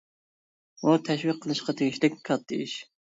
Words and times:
بۇ 0.85 0.95
تەشۋىق 1.09 1.37
قىلىشقا 1.43 1.75
تېگىشلىك 1.83 2.17
كاتتا 2.31 2.59
ئىش. 2.65 2.75